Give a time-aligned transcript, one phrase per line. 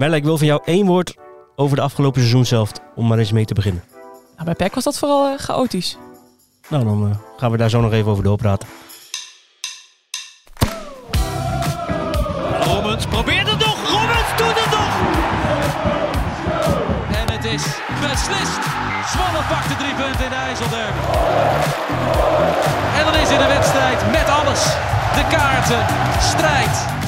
[0.00, 1.14] Melle, ik wil van jou één woord
[1.56, 3.84] over de afgelopen seizoen zelf, om maar eens mee te beginnen.
[4.32, 5.98] Nou, bij PEC was dat vooral eh, chaotisch.
[6.68, 8.68] Nou, dan eh, gaan we daar zo nog even over doorpraten.
[12.60, 13.76] Robbins probeert het nog.
[13.90, 14.92] Robbins doet het nog.
[17.20, 17.64] En het is
[18.00, 18.62] beslist.
[19.12, 21.00] Zwolle pakt de drie punten in de IJsselderby.
[22.98, 24.62] En dan is in de wedstrijd met alles.
[25.14, 25.86] De kaarten,
[26.20, 26.99] strijd.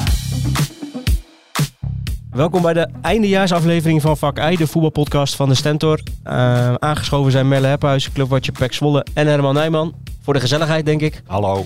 [2.33, 5.99] Welkom bij de eindejaarsaflevering van Vak I, de voetbalpodcast van de Stentor.
[6.25, 9.95] Uh, aangeschoven zijn Melle Hephuis, Clubwatcher Pek Zwolle en Herman Nijman.
[10.21, 11.23] Voor de gezelligheid, denk ik.
[11.25, 11.65] Hallo.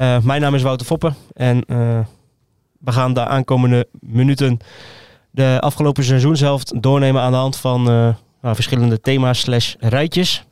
[0.00, 1.98] Uh, mijn naam is Wouter Foppen en uh,
[2.78, 4.58] we gaan de aankomende minuten
[5.30, 10.44] de afgelopen seizoenshelft doornemen aan de hand van nou, verschillende thema's slash rijtjes.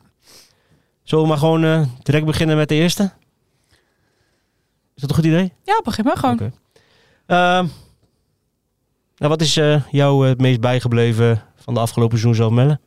[1.03, 3.03] Zullen we maar gewoon direct beginnen met de eerste?
[4.95, 5.53] Is dat een goed idee?
[5.63, 6.51] Ja, begin maar gewoon.
[7.25, 7.69] Okay.
[9.17, 12.79] Ehm, nou, wat is uh, jou het meest bijgebleven van de afgelopen seizoen zelf, Melle?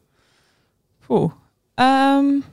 [1.08, 1.32] Oeh.
[1.74, 2.44] Um,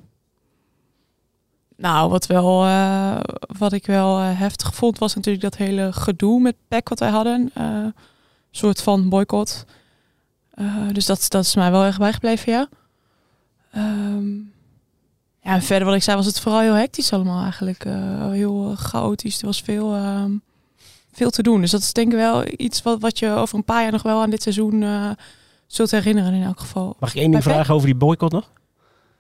[1.76, 3.20] nou, wat, wel, uh,
[3.58, 7.52] wat ik wel heftig vond, was natuurlijk dat hele gedoe met PEC wat wij hadden.
[7.54, 7.94] Een
[8.52, 9.66] soort van boycott.
[10.92, 12.68] dus dat, dat is mij wel erg bijgebleven, ja.
[13.76, 14.54] Um,
[15.42, 17.84] ja, en verder wat ik zei, was het vooral heel hectisch allemaal eigenlijk.
[18.32, 19.40] heel chaotisch.
[19.40, 19.96] Er was veel...
[19.96, 20.42] Um,
[21.18, 21.62] veel te doen.
[21.62, 24.02] Dus dat is denk ik wel iets wat, wat je over een paar jaar nog
[24.02, 25.10] wel aan dit seizoen uh,
[25.68, 26.96] zult herinneren in elk geval.
[27.00, 28.52] Mag ik één ding vragen over die boycott nog?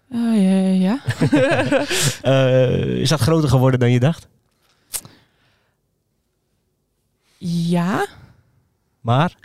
[0.09, 0.99] Uh, ja.
[1.29, 1.85] ja.
[2.23, 4.27] uh, is dat groter geworden dan je dacht?
[7.37, 8.05] Ja.
[9.01, 9.35] Maar?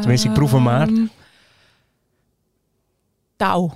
[0.00, 0.88] Tenminste, ik proef hem maar.
[3.36, 3.70] Nou,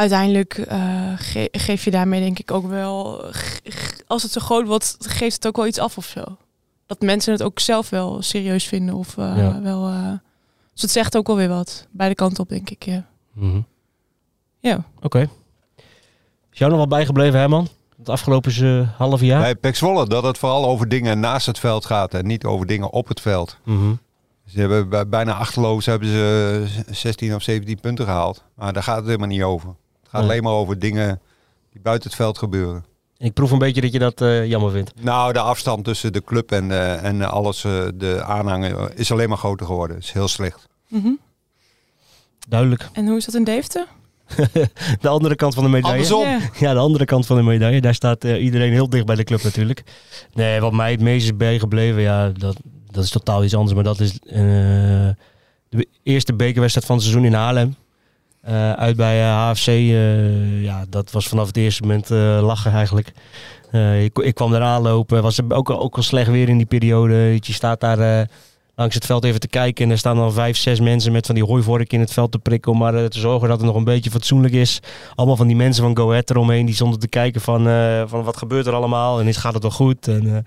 [0.00, 3.24] uiteindelijk uh, ge geef je daarmee denk ik ook wel,
[4.06, 6.24] als het zo groot wordt, geeft het ook wel iets af of zo.
[6.86, 9.62] Dat mensen het ook zelf wel serieus vinden of uh, ja.
[9.62, 9.88] wel.
[9.88, 10.12] Uh,
[10.72, 11.86] dus het zegt ook wel weer wat.
[11.90, 12.84] Beide kanten op, denk ik.
[12.84, 13.06] Ja.
[13.32, 13.66] Mm -hmm.
[14.60, 14.84] Ja.
[14.96, 15.06] Oké.
[15.06, 15.28] Okay.
[16.52, 17.68] Is jou nog wat bijgebleven, Herman?
[17.98, 19.40] Het afgelopen uh, half jaar?
[19.40, 22.66] Bij Pek Zwolle, dat het vooral over dingen naast het veld gaat en niet over
[22.66, 23.56] dingen op het veld.
[23.64, 23.98] Mm -hmm.
[24.46, 28.44] Ze hebben bijna achterloos hebben ze 16 of 17 punten gehaald.
[28.54, 29.74] Maar daar gaat het helemaal niet over.
[30.10, 30.30] Het gaat nee.
[30.30, 31.20] alleen maar over dingen
[31.72, 32.84] die buiten het veld gebeuren.
[33.18, 34.92] Ik proef een beetje dat je dat uh, jammer vindt.
[35.02, 39.28] Nou, de afstand tussen de club en, uh, en alles, uh, de aanhangen, is alleen
[39.28, 39.96] maar groter geworden.
[39.96, 40.68] is heel slecht.
[40.88, 41.18] Mm -hmm.
[42.48, 42.88] Duidelijk.
[42.92, 43.86] En hoe is dat in Deventer?
[45.00, 45.96] de andere kant van de medaille.
[45.96, 46.22] Andersom.
[46.22, 46.38] Ja.
[46.58, 47.80] Ja, de andere kant van de medaille.
[47.80, 49.82] Daar staat iedereen heel dicht bij de club natuurlijk.
[50.32, 52.56] Nee, wat mij het meest is bijgebleven, ja, dat,
[52.90, 53.74] dat is totaal iets anders.
[53.74, 54.18] Maar dat is
[55.68, 57.76] de eerste bekerwedstrijd van het seizoen in Haarlem.
[58.48, 62.08] Uh, uit bij HFC, uh, ja, dat was vanaf het eerste moment
[62.42, 63.12] lachen eigenlijk.
[64.00, 67.38] Ik, ik, kwam eraan lopen, was ook, ook al slecht weer in die periode.
[67.40, 68.28] Je staat daar
[68.74, 71.34] langs het veld even te kijken en er staan dan vijf, zes mensen met van
[71.34, 73.84] die hooivork in het veld te prikken om maar te zorgen dat het nog een
[73.84, 74.80] beetje fatsoenlijk is.
[75.14, 77.62] Allemaal van die mensen van Go Ahead eromheen die stonden te kijken van,
[78.08, 80.08] van wat gebeurt er allemaal en is, gaat het wel goed.
[80.08, 80.46] En,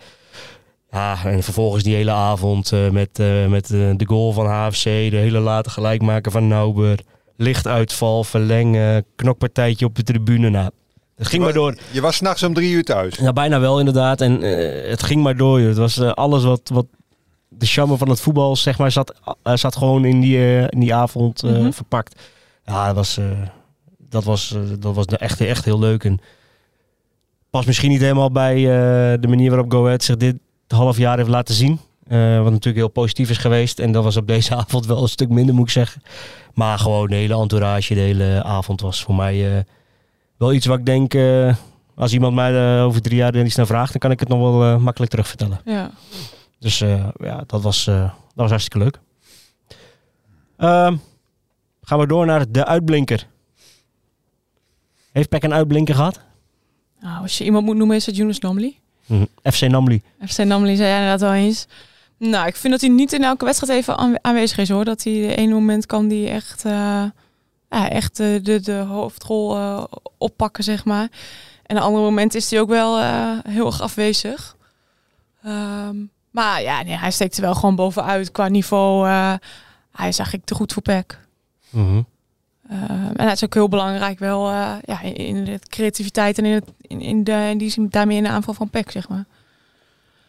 [0.92, 3.18] ja, en vervolgens die hele avond met,
[3.48, 7.00] met de goal van HFC, de hele late gelijkmaker van Nauber
[7.36, 10.50] lichtuitval, verlengen, knokpartijtje op de tribune.
[10.50, 10.70] Nou,
[11.16, 11.78] het ging maar door.
[11.92, 13.16] Je was s'nachts om drie uur thuis.
[13.16, 14.22] Ja, bijna wel inderdaad.
[14.22, 15.60] En uh, het ging maar door.
[15.60, 16.86] Het was uh, alles wat, wat
[17.50, 20.94] de charme van het voetbal, zeg maar, zat, uh, zat gewoon in die, in die
[20.94, 21.74] avond mm -hmm.
[21.74, 22.22] verpakt.
[22.66, 23.20] Ja, dat was,
[23.98, 26.04] dat was, dat was echt, echt heel leuk.
[26.04, 26.20] En
[27.50, 28.56] past misschien niet helemaal bij
[29.20, 30.36] de manier waarop Go Ahead zich dit
[30.68, 31.80] half jaar heeft laten zien.
[32.08, 33.80] Uh, wat natuurlijk heel positief is geweest.
[33.80, 36.02] En dat was op deze avond wel een stuk minder, moet ik zeggen.
[36.54, 39.62] Maar gewoon de hele entourage, de hele avond was voor mij uh,
[40.38, 41.14] wel iets wat ik denk...
[41.14, 41.56] Uh,
[41.96, 43.92] als iemand mij over drie jaar er iets naar vraagt...
[43.92, 45.62] dan kan ik het nog wel makkelijk terugvertellen.
[45.66, 45.92] Ja.
[46.60, 46.78] Dus
[47.18, 49.00] ja, dat was, dat was hartstikke leuk.
[50.58, 50.96] Ehm,
[51.82, 53.28] gaan we door naar de uitblinker.
[55.12, 56.20] Heeft Peck een uitblinker gehad?
[57.02, 58.80] Nou, als je iemand moet noemen is het Jonas Namli.
[59.06, 59.52] Mm -hmm.
[59.52, 60.02] FC Namli.
[60.28, 61.68] FC Namli zei jij inderdaad wel eens...
[62.18, 64.86] Nou, ik vind dat hij niet in elke wedstrijd even aanwezig is hoor.
[64.86, 66.72] Dat hij de ene moment kan die echt, uh,
[67.70, 69.84] ja, echt uh, de, de hoofdrol uh,
[70.18, 71.08] oppakken, zeg maar.
[71.66, 73.02] En een andere moment is hij ook wel
[73.50, 74.58] heel erg afwezig.
[75.46, 79.08] Um, maar ja, nee, hij steekt er wel gewoon bovenuit qua niveau.
[79.92, 81.20] hij is eigenlijk te goed voor PEC.
[81.70, 82.06] Mm -hmm.
[83.16, 87.02] en dat is ook heel belangrijk wel ja, in de creativiteit en in, het, in,
[87.02, 89.26] in, de, in die zin daarmee in de aanval van PEC, zeg maar.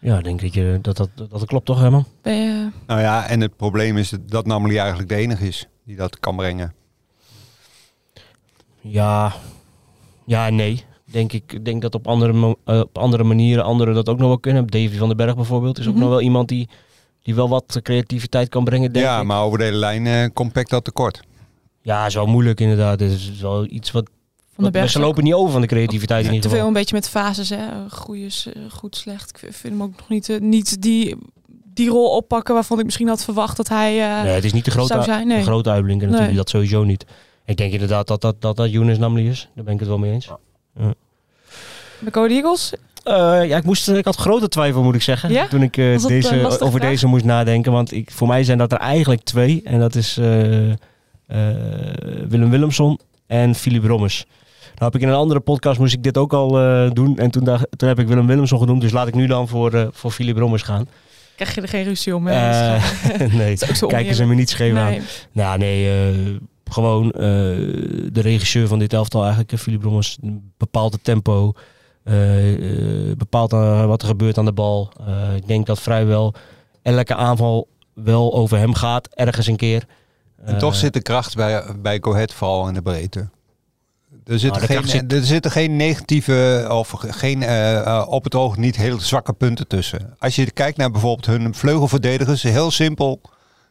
[0.04, 2.04] Ja, denk ik je dat dat, dat dat klopt toch, Herman?
[2.22, 2.66] Uh...
[2.86, 6.36] Nou ja, en het probleem is dat Namely eigenlijk de enige is die dat kan
[6.36, 6.74] brengen.
[8.80, 9.32] Ja,
[10.24, 10.84] ja nee.
[11.04, 14.28] Denk ik ik denk dat op andere, uh, op andere manieren anderen dat ook nog
[14.28, 14.66] wel kunnen.
[14.66, 16.08] Davy van den Berg bijvoorbeeld is ook mm -hmm.
[16.08, 16.68] nog wel iemand die
[17.22, 19.26] die wel wat creativiteit kan brengen, denk ja, ik.
[19.26, 21.22] maar over de hele lijn eh compact dat tekort.
[21.82, 23.00] Ja, is wel moeilijk inderdaad.
[23.00, 24.10] Het is wel iets wat...
[24.54, 24.90] Van de berg.
[24.90, 26.72] ze lopen niet over van de creativiteit in te ieder veel geval.
[26.74, 27.56] een beetje met fases, hè.
[27.56, 29.30] Eh, goed, slecht.
[29.30, 31.16] Ik vind- hem ook nog niet, eh, niet die,
[31.74, 34.64] die rol oppakken waarvan ik misschien had verwacht dat hij eh, Nee, het is niet
[34.64, 35.26] de grote, zou zijn.
[35.26, 35.38] Nee.
[35.38, 36.32] de grote uitblinker natuurlijk.
[36.34, 36.42] Nee.
[36.42, 37.04] Dat sowieso niet.
[37.44, 39.48] Ik denk inderdaad dat dat, dat, dat Younes Namli is.
[39.54, 40.28] Daar ben ik het wel mee eens.
[42.00, 42.72] De Code Eagles?
[43.04, 43.14] Eh,
[43.48, 45.30] ja, ik, moest, ik had grote twijfel, moet ik zeggen.
[45.32, 45.46] Ja?
[45.46, 46.80] Toen ik deze, over vraag?
[46.90, 47.72] deze moest nadenken.
[47.72, 49.60] Want ik, voor mij zijn dat er eigenlijk twee.
[49.64, 50.76] En dat is eh, eh,
[52.28, 54.26] Willem Willemson en Philip Rommers.
[54.75, 57.19] Nou heb ik in een andere podcast moest ik dit ook al eh, doen.
[57.19, 58.81] En toen, dacht, toen heb ik Willem Willemson genoemd.
[58.81, 60.88] Dus laat ik nu dan voor, eh voor Philip Rommers gaan.
[61.37, 62.26] Krijg je er geen ruzie om?
[62.26, 62.32] hè?
[62.35, 64.91] Eh, nee, is ook zo kijken ze me niet scheef aan.
[64.91, 65.00] Nee.
[65.32, 66.15] Nou, nee, eh,
[66.71, 67.21] gewoon eh,
[68.12, 70.19] de regisseur van dit elftal eigenlijk, eh, Philip Brommers,
[70.59, 71.53] bepaalt het tempo,
[72.05, 73.50] eh, eh, bepaalt
[73.87, 74.93] wat er gebeurt aan de bal.
[75.06, 76.35] Eh, ik denk dat vrijwel
[76.82, 79.85] elke aanval wel over hem gaat, ergens een keer.
[80.44, 83.29] En toch zit de kracht bij, bij Ahead vooral in de breedte.
[84.26, 88.35] Er zitten, de geen, zit- er zitten geen negatieve of geen eh, eh, op het
[88.35, 90.15] oog niet heel zwakke punten tussen.
[90.19, 93.21] Als je kijkt naar bijvoorbeeld hun vleugelverdedigers, heel simpel.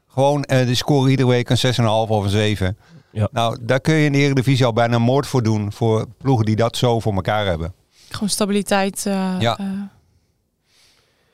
[0.07, 2.77] Gewoon, eh die scoren iedere week een 6,5 of een 7.
[3.11, 3.27] Ja.
[3.31, 5.71] Nou, daar kun je in de Eredivisie al bijna moord voor doen.
[5.71, 7.73] Voor ploegen die dat zo voor elkaar hebben.
[8.09, 9.05] Gewoon stabiliteit.
[9.05, 9.59] eh, Ja.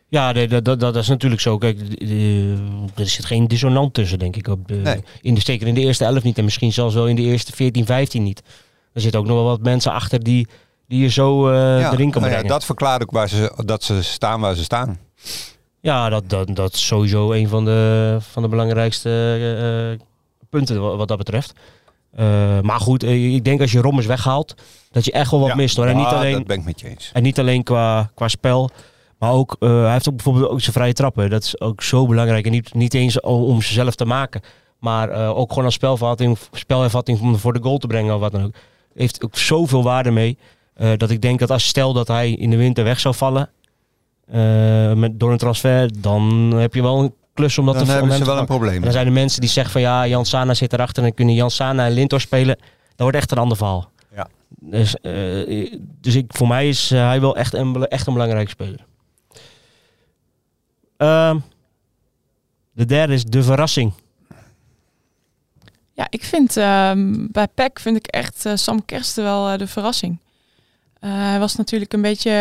[0.08, 1.58] Ja, dat, dat, dat is natuurlijk zo.
[1.58, 1.80] Kijk,
[2.96, 4.48] er zit geen dissonant tussen, denk ik.
[4.48, 5.04] Op de, Nee.
[5.22, 6.38] in de, zeker in de eerste elf niet.
[6.38, 8.42] En misschien zelfs wel in de eerste 14, 15 niet.
[9.00, 10.48] Er zitten ook nog wel wat mensen achter die,
[10.88, 12.48] die je zo ja, erin kan nou ja, brengen.
[12.48, 14.98] dat verklaart ook waar ze, dat ze staan waar ze staan.
[15.82, 20.00] Ja, dat, dat, dat is sowieso een van de, van de belangrijkste eh, eh,
[20.50, 21.54] punten wa- wat dat betreft.
[22.62, 24.56] Maar goed, ik denk als je Rommers weghaalt,
[24.92, 25.56] dat je echt wel wat Ja.
[25.56, 25.86] mist hoor.
[25.86, 27.10] En Ja, niet alleen, dat ben ik met je eens.
[27.14, 28.70] en niet alleen qua, qua spel,
[29.20, 31.30] maar ook, hij heeft ook bijvoorbeeld ook zijn vrije trappen.
[31.30, 32.46] Dat is ook zo belangrijk.
[32.46, 34.42] En niet, niet eens om, ze zelf te maken,
[34.80, 38.44] maar ook gewoon als spelvervatting, spelhervatting om voor de goal te brengen of wat dan
[38.44, 38.54] ook.
[38.94, 40.38] Heeft ook zoveel waarde mee.
[40.74, 43.50] eh, dat ik denk dat als stel dat hij in de winter weg zou vallen
[44.28, 47.90] eh, met, door een transfer, dan heb je wel een klus om dat Dan te
[47.92, 48.76] om hebben ze wel een probleem.
[48.76, 51.14] En dan zijn er mensen die zeggen van ja, Jan Sana zit erachter en dan
[51.14, 52.56] kunnen Jan Sana en Lintor spelen.
[52.56, 53.92] Dat wordt echt een ander verhaal.
[54.16, 54.28] Ja.
[54.60, 58.86] Dus, eh, dus ik, voor mij is hij wel echt een, echt een belangrijke speler.
[60.98, 61.38] Ehm,
[62.72, 63.94] de derde is de verrassing.
[66.00, 69.68] Ja, ik vind ehm, bij PEC vind ik echt eh, Sam Kersten wel eh, de
[69.68, 70.18] verrassing.
[71.00, 72.32] Eh, hij was natuurlijk een beetje,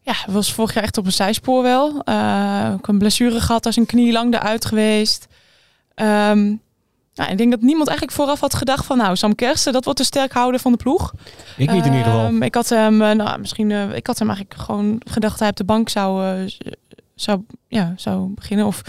[0.00, 2.02] ja, hij was vorig jaar echt op een zijspoor wel.
[2.04, 5.26] Eh, ook een blessure gehad, is een knie lang eruit geweest.
[5.94, 6.44] Ehm,
[7.14, 9.98] nou, ik denk dat niemand eigenlijk vooraf had gedacht van, nou, Sam Kersten, dat wordt
[9.98, 11.12] de sterkhouder van de ploeg.
[11.56, 12.26] Ik niet in ieder geval.
[12.26, 15.56] Ehm, ik had hem, nou, misschien, ik had hem eigenlijk gewoon gedacht dat hij op
[15.56, 16.48] de bank zou,
[17.14, 18.66] zou, ja, zou beginnen.
[18.66, 18.82] Of,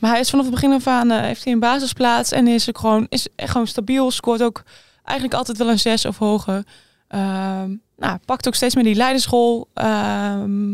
[0.00, 2.68] maar hij is vanaf het begin af aan, eh, heeft hij een basisplaats en is
[2.68, 4.10] ook gewoon, is echt gewoon stabiel.
[4.10, 4.62] Scoort ook
[5.04, 6.64] eigenlijk altijd wel een zes of hoger.
[7.08, 9.68] Ehm, nou, pakt ook steeds meer die leidersrol.
[9.74, 10.72] Ehm,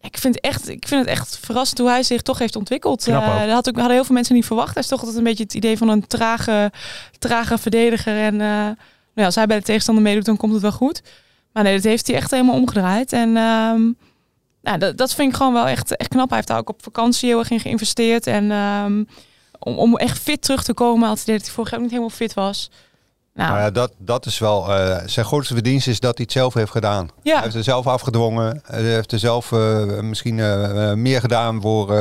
[0.00, 3.08] ik vind, echt, ik vind het echt verrassend hoe hij zich toch heeft ontwikkeld.
[3.08, 4.74] Eh, dat had ook, hadden heel veel mensen niet verwacht.
[4.74, 6.72] Hij is toch altijd een beetje het idee van een trage,
[7.18, 8.16] trage verdediger.
[8.16, 8.76] En eh, nou
[9.14, 11.02] ja, als hij bij de tegenstander meedoet, dan komt het wel goed.
[11.52, 13.12] Maar nee, dat heeft hij echt helemaal omgedraaid.
[13.12, 13.82] En ehm,
[14.64, 16.28] nou, dat, dat vind ik gewoon wel echt, echt knap.
[16.28, 18.26] Hij heeft daar ook op vakantie heel erg in geïnvesteerd.
[18.26, 19.04] En ehm,
[19.58, 21.94] om, om echt fit terug te komen, had hij dat hij vorig jaar ook niet
[21.94, 22.70] helemaal fit was.
[23.34, 26.32] Nou, Nou ja, dat, dat is wel eh, zijn grootste verdienste is dat hij het
[26.32, 27.08] zelf heeft gedaan.
[27.22, 27.34] ja.
[27.34, 28.60] Hij heeft er zelf afgedwongen.
[28.64, 31.94] Hij heeft er zelf eh, misschien eh, meer gedaan voor,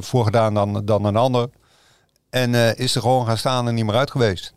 [0.00, 1.48] voor gedaan dan, dan een ander.
[2.30, 4.52] En is er gewoon gaan staan en niet meer uit geweest.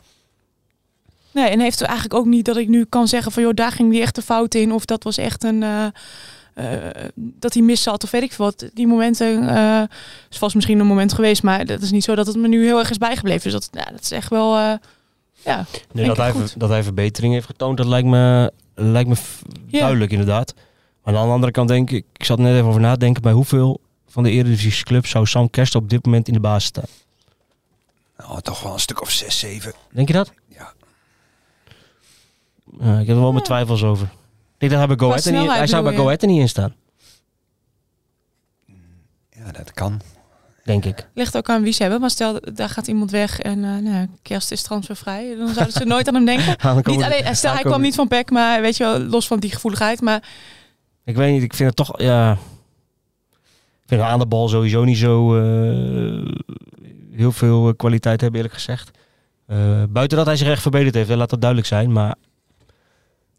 [1.31, 3.71] Nee, en heeft er eigenlijk ook niet dat ik nu kan zeggen van joh, daar
[3.71, 4.71] ging die echt de fout in.
[4.71, 5.63] Of dat was echt een.
[6.53, 8.69] Eh, dat hij mis zat of weet ik veel wat.
[8.74, 9.81] Die momenten eh
[10.29, 12.65] is vast misschien een moment geweest, maar dat is niet zo dat het me nu
[12.65, 13.51] heel erg is bijgebleven.
[13.51, 14.57] Dus dat, ja, dat is echt wel.
[14.57, 14.74] eh,
[15.45, 16.60] ja, Nee, dat, hij, goed.
[16.60, 19.15] dat hij verbetering heeft getoond, dat lijkt me, lijkt me
[19.69, 20.53] duidelijk inderdaad.
[21.03, 23.81] Maar aan de andere kant denk ik, ik zat net even over nadenken, bij hoeveel
[24.07, 26.83] van de Eredivisie clubs zou Sam Kerst op dit moment in de basis staan?
[28.17, 29.74] Nou, toch wel een stuk of zes, zeven.
[29.91, 30.31] Denk je dat?
[30.48, 30.74] Ja.
[32.79, 34.10] Ja, ik heb er wel mijn twijfels over.
[34.63, 36.03] Ik dat hij bij Go Ahead er niet, hij zou bij Go?
[36.03, 36.75] Ahead er niet in staan,
[39.29, 40.01] Ja, dat kan.
[40.63, 41.08] Denk ik.
[41.13, 42.01] ligt ook aan wie ze hebben.
[42.01, 45.36] Maar stel, daar gaat iemand weg en eh nou, kerst is transfervrij.
[45.38, 46.58] Dan zouden ze nooit aan hem denken.
[46.62, 49.39] Dan Niet alleen, stel, hij kwam niet van PEC, maar weet je wel, los van
[49.39, 50.01] die gevoeligheid.
[50.01, 50.24] Maar
[51.03, 52.32] Ik weet niet, ik vind het toch, ja...
[53.82, 56.34] Ik vind aan de bal sowieso niet zo eh,
[57.12, 58.91] heel veel eh, kwaliteit hebben, eerlijk gezegd.
[59.48, 61.91] Eh, buiten dat hij zich echt verbeterd heeft, hè, laat dat duidelijk zijn.
[61.91, 62.15] Maar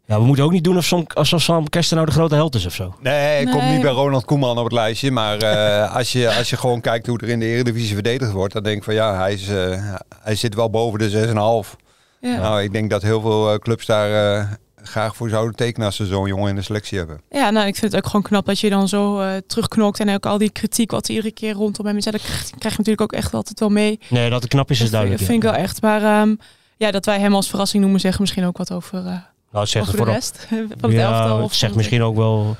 [0.07, 2.55] Ja, we moeten ook niet doen of Sam, alsof Sam Kester nou de grote held
[2.55, 2.95] is of zo.
[2.99, 3.71] Nee, ik kom Nee.
[3.73, 5.11] niet bij Ronald Koeman op het lijstje.
[5.11, 8.53] Maar eh, als, je, als je gewoon kijkt hoe er in de Eredivisie verdedigd wordt,
[8.53, 11.75] dan denk ik van ja, hij, is, eh, hij zit wel boven de 6,5.
[12.19, 12.37] Ja.
[12.37, 16.05] Nou, ik denk dat heel veel eh, clubs daar graag voor zouden tekenen als ze
[16.05, 17.21] zo'n jongen in de selectie hebben.
[17.29, 19.99] Ja, nou, ik vind het ook gewoon knap dat je dan zo eh, terugknokt.
[19.99, 22.03] En ook al die kritiek wat iedere keer rondom hem is.
[22.03, 23.99] Ja, dat krijg, je natuurlijk ook echt altijd wel mee.
[24.09, 25.21] Nee, dat het knap is, is dat duidelijk.
[25.21, 25.81] vind, vind ik wel echt.
[25.81, 26.35] Maar ehm,
[26.77, 29.13] ja, dat wij hem als verrassing noemen, zeggen misschien ook wat over, eh,
[29.55, 30.47] Nou, het zegt, over het de rest
[30.79, 31.35] van het ja, elftal.
[31.35, 32.55] het Of zegt van- misschien ook wel...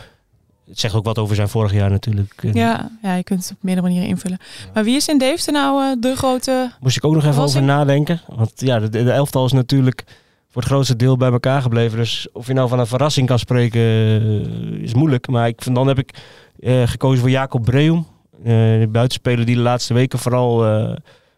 [0.69, 2.33] Het zegt ook wat over zijn vorig jaar natuurlijk.
[2.53, 4.37] Ja, ja, je kunt het op meerdere manieren invullen.
[4.73, 6.71] Maar wie is in Deventer nou eh, de grote...
[6.79, 8.21] Moest ik ook nog even over ik- nadenken.
[8.27, 10.03] Want ja, de, de elftal is natuurlijk
[10.49, 11.97] voor het grootste deel bij elkaar gebleven.
[11.97, 15.27] Dus of je nou van een verrassing kan spreken, eh, is moeilijk.
[15.27, 16.13] Maar ik dan heb ik
[16.59, 18.05] eh, gekozen voor Jacob Breum.
[18.43, 20.65] de buitenspeler die de laatste weken vooral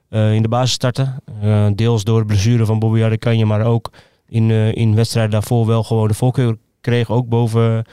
[0.10, 1.08] in de basis startte.
[1.76, 3.90] Deels door de blessure van Bobby Adekanje, maar ook
[4.30, 7.10] in, eh, in wedstrijden daarvoor wel gewoon de voorkeur kreeg.
[7.10, 7.86] Ook boven,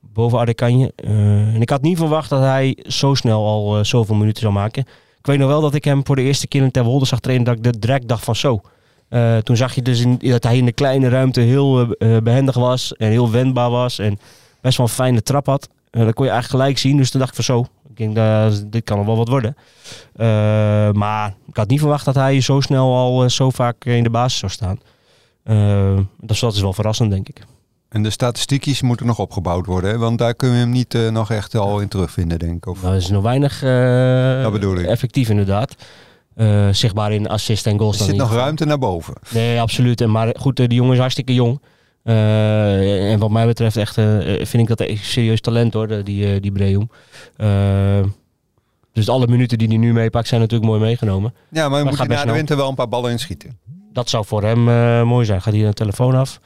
[0.00, 0.92] boven Adekanje.
[0.96, 4.52] Eh, en ik had niet verwacht dat hij zo snel al eh, zoveel minuten zou
[4.52, 4.84] maken.
[5.26, 7.20] Ik weet nog wel dat ik hem voor de eerste keer in Ter Wolde zag
[7.20, 7.46] trainen.
[7.46, 8.60] Dat ik de direct dacht van zo.
[9.42, 12.54] Toen zag je dus in, dat hij in de kleine ruimte heel eh, eh, behendig
[12.54, 12.96] was.
[12.96, 13.98] En heel wendbaar was.
[13.98, 14.18] En
[14.60, 15.68] best wel een fijne trap had.
[15.90, 16.96] Eh, dat kon je eigenlijk gelijk zien.
[16.96, 17.66] Dus toen dacht ik van zo.
[17.88, 19.56] Ik denk, dat dit kan nog wel wat worden.
[20.96, 24.38] Maar ik had niet verwacht dat hij zo snel al zo vaak in de basis
[24.38, 24.78] zou staan.
[26.20, 27.44] Dus dat is wel verrassend, denk ik.
[27.88, 29.98] En de statistiekjes moeten nog opgebouwd worden, hè?
[29.98, 32.66] want daar kunnen we hem niet eh, nog echt al in terugvinden, denk ik.
[32.66, 32.80] Of...
[32.82, 35.74] Nou, dat is nog weinig eh, effectief inderdaad.
[36.70, 37.98] Zichtbaar in assist en goals.
[37.98, 38.42] er zit nog geval.
[38.42, 39.14] ruimte naar boven.
[39.30, 40.00] Nee, absoluut.
[40.00, 41.60] En Maar goed, die jongen is hartstikke jong.
[42.02, 46.88] En wat mij betreft echt, vind ik dat echt serieus talent hoor, die, die Breum.
[48.92, 51.34] Dus alle minuten die hij nu meepakt zijn natuurlijk mooi meegenomen.
[51.48, 53.58] Ja, maar het moet hij na de winter wel een paar ballen inschieten.
[53.96, 55.42] Dat zou voor hem eh, mooi zijn.
[55.42, 56.40] Gaat hij een telefoon af?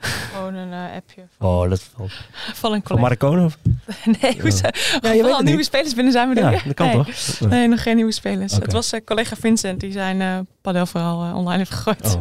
[0.00, 2.08] Gewoon een eh, appje van, Oh, dat van,
[2.62, 3.00] van een van collega.
[3.08, 3.44] Marcone?
[3.44, 3.58] Of?
[4.20, 6.86] Nee, hoe zijn Ja, je weet het nieuwe spelers binnen zijn we Ja, dat kan
[6.86, 6.96] nee.
[6.96, 7.40] toch?
[7.48, 8.52] Nee, nog geen nieuwe spelers.
[8.52, 12.18] Het was eh, collega Vincent die zijn eh padelverhaal eh, online heeft gegooid.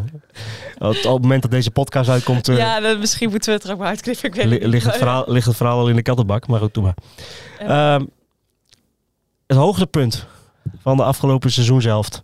[0.77, 0.87] Oh.
[0.87, 3.79] Op het moment dat deze podcast uitkomt, Ja, dat, misschien moeten we het er ook
[3.79, 4.25] maar uitknippen.
[4.29, 4.63] Ik weet niet.
[4.63, 6.47] ligt, het verhaal, ligt het verhaal al in de kattenbak.
[6.47, 6.95] Maar goed, doe maar.
[7.59, 8.05] Ehm,
[9.47, 10.25] het hoogtepunt
[10.81, 12.23] van de afgelopen seizoenshelft.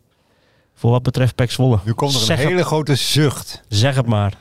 [0.83, 1.79] Voor wat betreft Pek Zwolle.
[1.85, 3.61] Nu komt er een Zeg het- hele grote zucht.
[3.67, 4.33] Zeg het maar.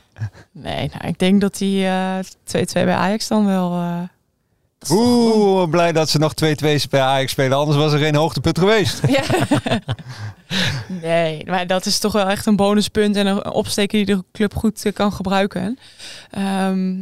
[0.52, 3.72] Nee, nou, ik denk dat die eh 2-2 bij Ajax dan wel...
[3.72, 3.98] eh,
[4.90, 9.00] Oeh, blij dat ze nog 2-2 bij Ajax spelen, anders was er geen hoogtepunt geweest.
[9.16, 9.22] Ja.
[11.02, 14.54] nee, maar dat is toch wel echt een bonuspunt en een opsteken die de club
[14.54, 15.78] goed eh, kan gebruiken.
[16.30, 16.94] Ehm,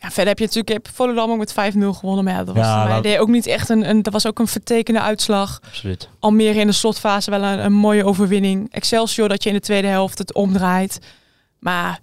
[0.00, 2.54] ja, verder heb je natuurlijk je hebt Volendam ook met 5-0 gewonnen, maar ja, dat
[2.56, 4.02] was Ja, ook niet echt een, een.
[4.02, 5.60] Dat was ook een vertekende uitslag.
[5.66, 6.08] Absoluut.
[6.18, 8.72] Almere in de slotfase wel een, een mooie overwinning.
[8.72, 10.98] Excelsior dat je in de tweede helft het omdraait,
[11.58, 12.00] maar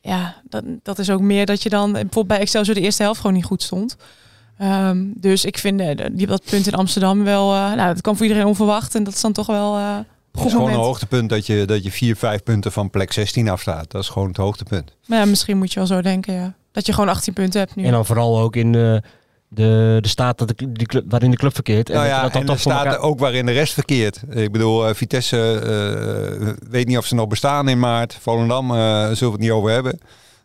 [0.00, 3.20] ja, dat, dat is ook meer dat je dan bijvoorbeeld bij Excelsior de eerste helft
[3.20, 3.96] gewoon niet goed stond.
[4.58, 8.16] Ehm, dus ik vind eh, die dat punt in Amsterdam wel, eh, nou, dat kan
[8.16, 9.96] voor iedereen onverwacht en dat is dan toch wel eh
[10.32, 13.48] Het is gewoon een hoogtepunt dat je, dat je 4, 5 punten van plek 16
[13.48, 13.90] afstaat.
[13.90, 14.96] Dat is gewoon het hoogtepunt.
[15.06, 16.54] Maar ja, misschien moet je wel zo denken, ja.
[16.72, 17.84] Dat je gewoon 18 punten hebt nu.
[17.84, 19.02] En dan vooral ook in de,
[19.48, 21.88] de, de staat dat de, die club, waarin de club verkeert.
[21.88, 23.52] nou dat je ja, dat dan en toch er voor staat elkaar- ook waarin de
[23.52, 24.22] rest verkeert.
[24.30, 28.14] Ik bedoel, eh, Vitesse eh, weet niet of ze nog bestaan in maart.
[28.20, 30.00] Volendam eh, zullen we het niet over hebben.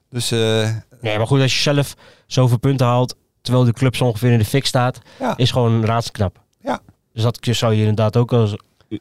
[0.10, 0.70] Dus eh,
[1.02, 1.94] Nee, maar goed, als je zelf
[2.28, 5.38] zoveel punten haalt, terwijl de club zo ongeveer in de fik staat, Ja.
[5.38, 6.40] is gewoon raadsknap.
[6.64, 6.80] Ja.
[7.14, 8.56] Dus dat zou je inderdaad ook als,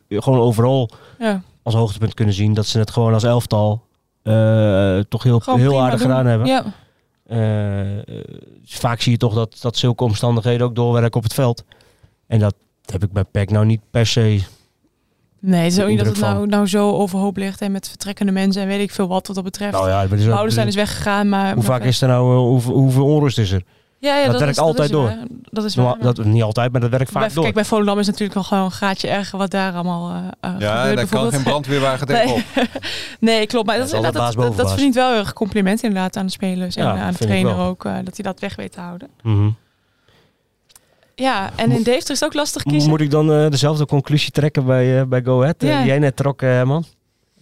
[0.09, 1.43] gewoon overal ja.
[1.63, 2.55] als hoogtepunt kunnen zien.
[2.55, 3.83] Dat ze het gewoon als elftal
[4.23, 6.09] eh, toch heel, Gewoon heel aardig doen.
[6.09, 6.47] gedaan hebben.
[6.47, 6.65] Ja.
[7.29, 8.05] Eh, eh,
[8.65, 11.65] vaak zie je toch dat, dat zulke omstandigheden ook doorwerken op het veld.
[12.27, 12.55] En dat
[12.85, 14.41] heb ik bij PEC nou niet per se.
[15.41, 18.33] Nee, het is ook niet dat het nou, nou zo overhoop ligt en met vertrekkende
[18.33, 19.73] mensen en weet ik veel wat wat dat betreft.
[19.73, 21.47] Nou ja, dus ook- Boudestein is weggegaan, maar...
[21.47, 23.63] hoe maar vaak is er nou, eh, hoeveel, hoeveel onrust is er?
[24.07, 25.27] Ja, ja, dat dat, werkt is, altijd dat is door.
[25.51, 25.99] Dat is waar.
[25.99, 27.43] Dat, niet altijd, maar dat werkt vaak bij, door.
[27.43, 30.61] Kijk, bij Volendam is natuurlijk nog gewoon een gaatje erger wat daar allemaal eh eh,
[30.61, 30.97] ja, gebeurt.
[30.97, 32.43] daar kan geen brandweerwagen tegenop.
[33.21, 33.67] Nee, klopt.
[33.67, 34.01] Maar dat, is
[34.57, 37.59] dat, verdient wel heel erg compliment inderdaad aan de spelers en Ja, aan de trainer
[37.59, 39.09] ook, eh, dat hij dat weg weet te houden.
[39.23, 39.51] Mhm.
[41.15, 42.91] Ja, en in Deventer is het ook lastig kiezen.
[42.91, 46.17] Moet ik dan eh, dezelfde conclusie trekken bij, eh, bij Go Ahead, die jij net
[46.17, 46.85] trok, man?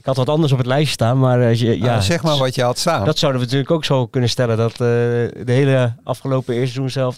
[0.04, 2.36] Ik had wat anders op het lijstje staan, maar eh, je- ja, Ja, zeg maar
[2.38, 3.04] wat je had staan.
[3.04, 4.56] dat zouden we natuurlijk ook zo kunnen stellen.
[4.56, 7.16] Dat eh, de hele afgelopen eerste seizoen zelf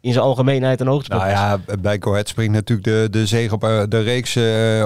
[0.00, 3.54] in zijn algemeenheid een hoogtepunt Nou ja, bij Go Ahead springt natuurlijk de, de zege
[3.54, 4.36] op eh, de reeks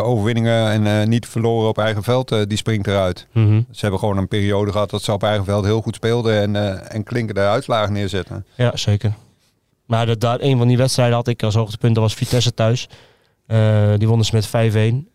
[0.02, 3.26] overwinningen en niet verloren op eigen veld, die springt eruit.
[3.32, 3.60] Mhm.
[3.70, 6.88] Ze hebben gewoon een periode gehad dat ze op eigen veld heel goed speelden en,
[6.90, 8.46] en klinkende uitslagen neerzetten.
[8.56, 9.12] Ja, zeker.
[9.86, 12.88] Maar dat, daar, een van die wedstrijden had ik als hoogtepunt, dat was Vitesse thuis.
[13.98, 14.50] Die wonnen ze met 5-1.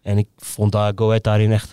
[0.04, 1.70] En ik vond daar Go Ahead daarin echt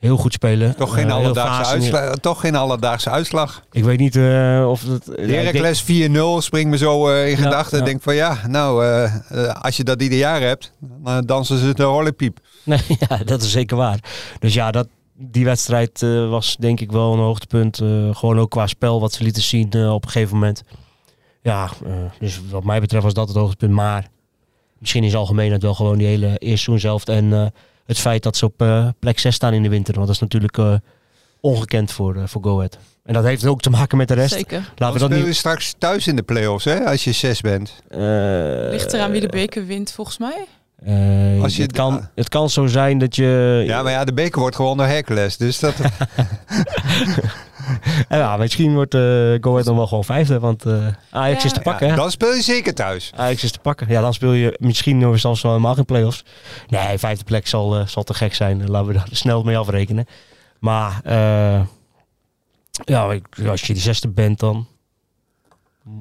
[0.00, 0.76] heel goed spelen.
[0.76, 3.62] Toch geen, Eh, alledaagse uitslag, toch geen alledaagse uitslag.
[3.70, 5.06] Ik weet niet eh, of het...
[5.16, 5.86] Heracles 4-0
[6.38, 7.84] springt me zo eh, in gedachten.
[7.84, 8.84] Denk van ja, nou,
[9.60, 12.38] als je dat ieder jaar hebt, dan dansen ze de horlepiep.
[12.64, 13.98] Nee, ja, dat is zeker waar.
[14.38, 17.76] Dus ja, dat, die wedstrijd was denk ik wel een hoogtepunt.
[18.16, 20.62] gewoon ook qua spel wat ze lieten zien op een gegeven moment.
[21.42, 21.70] Ja,
[22.18, 23.72] dus wat mij betreft was dat het hoogtepunt.
[23.72, 24.08] Maar
[24.78, 27.04] misschien is algemeenheid wel gewoon die hele eerste seizoen zelf.
[27.04, 27.52] En
[27.90, 29.94] het feit dat ze op eh, plek 6 staan in de winter.
[29.94, 30.74] Want dat is natuurlijk eh,
[31.40, 32.78] ongekend voor, eh, voor Go Ahead.
[33.04, 34.32] En dat heeft ook te maken met de rest.
[34.32, 34.56] Zeker.
[34.58, 35.36] Laten Dan we dat je niet...
[35.36, 37.72] straks thuis in de play-offs, hè, als je zes bent.
[37.88, 37.98] eh,
[38.70, 40.46] Ligt eraan wie de beker wint, volgens mij.
[40.84, 43.62] eh, Als je- het, kan, het kan zo zijn dat je...
[43.66, 45.36] Ja, maar ja, de beker wordt gewoon door Hercules.
[45.36, 45.74] Dus dat,
[48.08, 49.00] En ja, misschien wordt eh
[49.40, 50.38] Go Ahead dan wel gewoon vijfde.
[50.38, 51.46] Want eh, Ajax Ja.
[51.48, 51.98] is te pakken, ja, hè?
[51.98, 53.10] dan speel je zeker thuis.
[53.16, 53.88] Ajax is te pakken.
[53.88, 56.24] Ja, dan speel je misschien nog zelfs wel helemaal geen play-offs.
[56.68, 58.70] Nee, vijfde plek zal, eh, zal te gek zijn.
[58.70, 60.06] Laten we daar snel mee afrekenen.
[60.58, 61.60] Maar eh,
[62.84, 64.66] ja, ik- als je die zesde bent, dan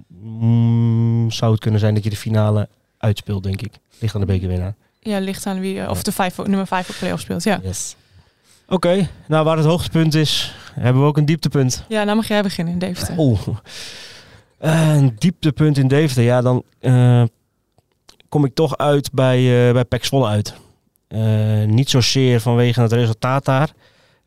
[0.07, 3.73] mm, zou het kunnen zijn dat je de finale uitspeelt, denk ik.
[3.99, 4.75] Ligt aan de bekerwinnaar.
[4.99, 7.43] Ja, ligt aan wie, of de vijf, nummer 5 op play-off speelt.
[7.43, 7.59] Ja.
[7.63, 7.95] Yes.
[8.69, 11.83] Oké, nou waar het hoogtepunt is, hebben we ook een dieptepunt.
[11.87, 13.15] ja, nou mag jij beginnen in Deventer.
[13.17, 13.39] Oeh.
[14.57, 16.23] Eh, een dieptepunt in Deventer.
[16.23, 17.23] Ja, dan eh,
[18.29, 20.53] kom ik toch uit bij, eh bij PEC Zwolle uit.
[21.67, 23.69] Niet zozeer vanwege het resultaat daar.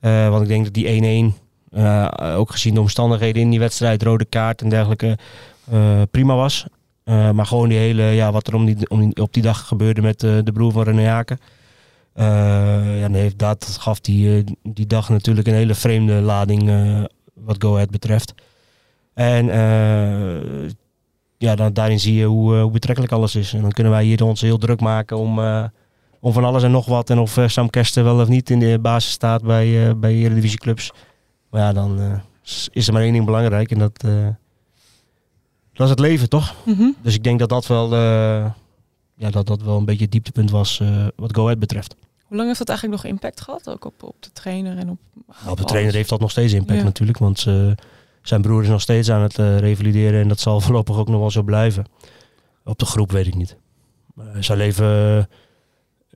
[0.00, 0.86] Want ik denk dat die
[1.32, 1.34] 1-1,
[1.70, 2.08] eh,
[2.38, 5.18] ook gezien de omstandigheden in die wedstrijd, rode kaart en dergelijke,
[6.10, 6.66] prima was.
[7.04, 10.00] Maar gewoon die hele, ja, wat er om die, om die- op die dag gebeurde
[10.02, 11.38] met de broer van René Haken.
[12.14, 17.04] Eh, ja, nee, dat gaf die, eh, die dag natuurlijk een hele vreemde lading eh,
[17.34, 18.34] wat Go Ahead betreft.
[19.14, 20.70] En eh,
[21.38, 23.52] ja, dan, daarin zie je hoe, eh, hoe betrekkelijk alles is.
[23.52, 25.64] En dan kunnen wij hier ons heel druk maken om, eh,
[26.20, 27.10] om van alles en nog wat.
[27.10, 30.14] En of eh, Sam Kersten wel of niet in de basis staat bij, eh bij
[30.14, 30.92] Eredivisieclubs.
[31.50, 32.12] Maar ja, dan eh,
[32.72, 33.70] is er maar één ding belangrijk.
[33.70, 34.26] En dat, eh,
[35.72, 36.54] dat is het leven, toch?
[36.64, 36.90] Mhm.
[37.02, 38.44] Dus ik denk dat dat wel, eh,
[39.22, 41.94] ja, dat dat wel een beetje het dieptepunt was eh, wat Go Ahead betreft.
[42.22, 43.70] Hoe lang heeft dat eigenlijk nog impact gehad?
[43.70, 44.98] Ook op, op de trainer en op...
[45.26, 46.84] Nou, op de trainer heeft dat nog steeds impact Ja.
[46.84, 47.18] natuurlijk.
[47.18, 47.70] Want eh,
[48.22, 50.20] zijn broer is nog steeds aan het eh, revalideren.
[50.20, 51.84] En dat zal voorlopig ook nog wel zo blijven.
[52.64, 53.56] Op de groep weet ik niet.
[54.40, 55.28] Zij, leven,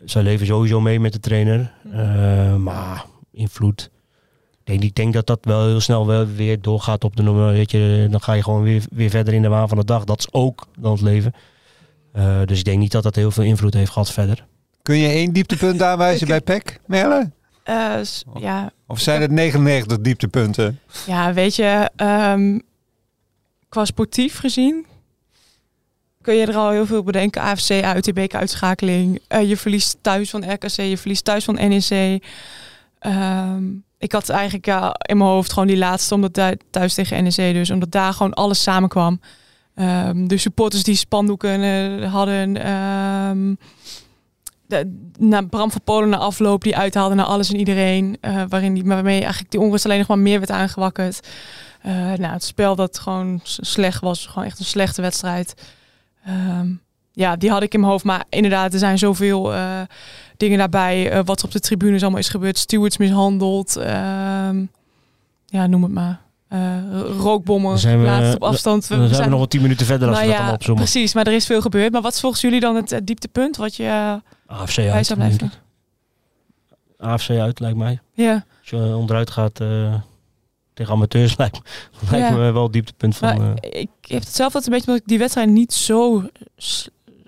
[0.04, 1.72] zij leven sowieso mee met de trainer.
[1.92, 3.90] Eh, maar invloed.
[4.50, 7.32] Ik denk, ik denk dat dat wel heel snel wel weer doorgaat op de.
[7.32, 10.04] Weet je, dan ga je gewoon weer, weer verder in de waan van de dag.
[10.04, 11.34] Dat is ook dan het leven.
[12.16, 14.46] Eh, dus ik denk niet dat dat heel veel invloed heeft gehad verder.
[14.82, 17.30] Kun je één dieptepunt aanwijzen bij PEC, Merle?
[17.62, 17.98] Eh,
[18.38, 20.80] ja, Of zijn het 99 dieptepunten?
[21.06, 22.58] ja, weet je, ehm,
[23.68, 24.86] qua sportief gezien
[26.22, 27.42] kun je er al heel veel bedenken.
[27.42, 29.20] AFC uit, UTB-uitschakeling.
[29.28, 32.22] Eh, je verliest thuis van RKC, je verliest thuis van NEC.
[32.98, 33.64] Ehm,
[33.98, 37.70] ik had eigenlijk ja, in mijn hoofd gewoon die laatste, omdat thuis tegen NEC dus,
[37.70, 39.20] omdat daar gewoon alles samenkwam.
[39.76, 42.56] Ehm de supporters die spandoeken eh, hadden.
[42.56, 43.54] ehm
[44.66, 48.18] de, naar Bram van Polen na afloop, die uithaalde naar alles en iedereen.
[48.20, 51.28] eh, waarin die, waarmee eigenlijk die onrust alleen nog maar meer werd aangewakkerd.
[51.82, 55.54] Eh, nou, het spel dat gewoon slecht was, gewoon echt een slechte wedstrijd.
[56.24, 56.68] Ehm,
[57.12, 58.04] ja, die had ik in mijn hoofd.
[58.04, 59.52] Maar inderdaad, er zijn zoveel
[60.36, 61.24] dingen daarbij.
[61.24, 62.58] wat er op de tribunes allemaal is gebeurd.
[62.58, 63.76] Stewards mishandeld.
[63.76, 64.64] ehm,
[65.46, 66.25] ja, noem het maar.
[66.48, 66.76] Eh,
[67.18, 68.88] rookbommen we- geplaatst op afstand.
[68.88, 70.84] Dan zijn we nog wel tien minuten verder als nou we dat ja, allemaal opzommen.
[70.84, 71.14] precies.
[71.14, 71.92] Maar er is veel gebeurd.
[71.92, 73.56] Maar wat is volgens jullie dan het eh, dieptepunt?
[73.56, 74.14] Wat je eh,
[74.46, 75.06] AFC bij uit.
[75.06, 75.52] zou blijven?
[76.98, 77.98] AFC uit lijkt mij.
[78.12, 79.94] Ja, Als je onderuit gaat eh,
[80.74, 81.60] tegen amateurs lijkt,
[82.10, 82.34] lijkt Ja.
[82.36, 83.56] me wel het dieptepunt van...
[83.60, 86.22] eh, ik heb het zelf altijd een beetje omdat ik die wedstrijd niet zo...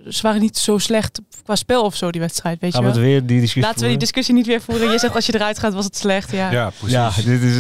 [0.09, 2.61] Ze waren niet zo slecht qua spel of zo, die wedstrijd.
[2.61, 3.05] Weet gaan je we wel?
[3.05, 4.91] weer die discussie Laten we die discussie niet weer voeren.
[4.91, 6.33] Je zegt als je eruit gaat was het slecht.
[6.33, 6.51] Ja.
[6.51, 6.93] Ja, precies.
[6.93, 7.55] Ja, dit is,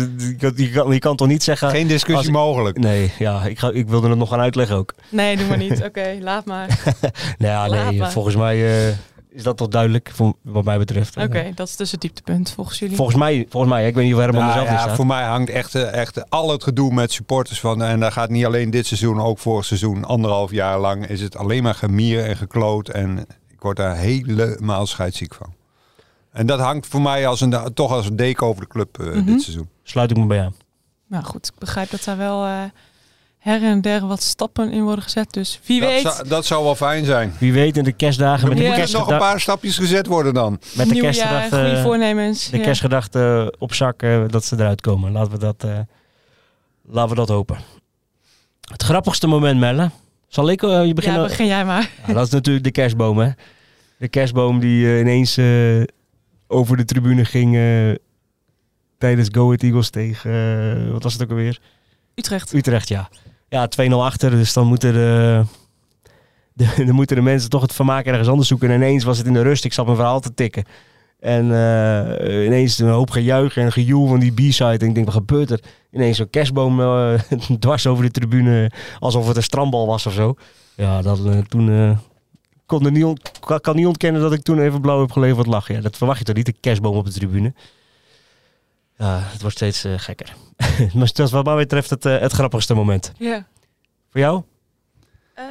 [0.56, 1.70] je, kan, je, toch niet zeggen...
[1.70, 2.78] Geen discussie ik- mogelijk.
[2.78, 4.94] Nee, ja, ik, ga, ik wilde het nog gaan uitleggen ook.
[5.08, 5.82] Nee, doe maar niet.
[5.88, 6.66] Oké, laat maar.
[7.38, 8.12] Nou ja, Laat nee, maar.
[8.12, 8.94] volgens mij eh,
[9.30, 11.16] is dat toch duidelijk, voor, wat mij betreft.
[11.16, 12.96] Oké, dat is dus het dieptepunt volgens jullie.
[12.96, 14.96] Volgens mij, volgens mij, ik weet niet hoe Herman er Nou zelf ja, staat.
[14.96, 17.82] voor mij hangt echt, eh, echt al het gedoe met supporters van.
[17.82, 21.36] En dat gaat niet alleen dit seizoen, ook vorig seizoen, anderhalf jaar lang, is het
[21.36, 22.88] alleen maar gemier en gekloot.
[22.88, 25.54] En ik word daar helemaal scheidsziek van.
[26.32, 29.06] En dat hangt voor mij als een, toch als een deken over de club eh,
[29.06, 29.24] Mhm.
[29.24, 29.68] dit seizoen.
[29.82, 30.54] Sluit ik me bij aan.
[31.06, 32.62] Nou goed, ik begrijp dat daar wel eh,
[33.38, 35.32] her en der wat stappen in worden gezet.
[35.32, 37.32] Dus wie Dat weet, zou, dat zou wel fijn zijn.
[37.38, 40.34] Wie weet in de kerstdagen met Er de, moeten nog een paar stapjes gezet worden
[40.34, 40.50] dan.
[40.50, 42.50] met de nieuwjaar, kerstgedachte, goede voornemens.
[42.50, 42.62] de ja.
[42.62, 45.12] kerstgedachte op zak eh, dat ze eruit komen.
[45.12, 45.78] Laten we dat, eh,
[46.88, 47.58] laten we dat hopen.
[48.70, 49.90] Het grappigste moment, Melle.
[50.28, 51.22] Zal ik eh, je beginnen?
[51.22, 51.90] Ja, begin jij maar.
[52.06, 53.30] Ja, dat is natuurlijk de kerstboom, hè?
[53.98, 55.82] De kerstboom die eh, ineens eh,
[56.46, 57.56] over de tribune ging.
[57.56, 57.94] eh,
[58.98, 60.30] tijdens Go Ahead Eagles tegen,
[60.86, 61.58] eh, wat was het ook alweer?
[62.14, 62.52] Utrecht.
[62.52, 63.08] Utrecht, ja.
[63.48, 65.42] Ja, 2-0 achter, dus dan moeten de,
[66.52, 68.70] de, moeten de mensen toch het vermaak ergens anders zoeken.
[68.70, 70.64] En ineens was het in de rust, ik zat mijn verhaal te tikken.
[71.20, 74.78] En eh, ineens een hoop gejuich en gejoel van die B-side.
[74.78, 75.60] En ik denk, wat gebeurt er?
[75.92, 77.14] Ineens zo'n kerstboom eh,
[77.58, 80.34] dwars over de tribune, alsof het een strandbal was of zo.
[80.74, 81.98] Ja, dat, eh, toen
[82.66, 83.30] kon niet
[83.60, 85.74] kan, niet ontkennen dat ik toen even blauw heb geleverd lachen.
[85.74, 87.54] Ja, dat verwacht je toch niet, een kerstboom op de tribune.
[88.98, 90.34] Ja, het wordt steeds eh, gekker.
[90.94, 93.12] maar dat is wat mij betreft het, eh, het grappigste moment.
[93.16, 93.46] Ja.
[94.10, 94.42] Voor jou?
[95.34, 95.44] Eh,